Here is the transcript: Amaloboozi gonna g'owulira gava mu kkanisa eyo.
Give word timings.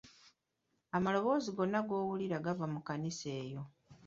Amaloboozi 0.95 1.49
gonna 1.57 1.79
g'owulira 1.87 2.37
gava 2.45 2.65
mu 2.73 2.79
kkanisa 2.81 3.27
eyo. 3.41 3.63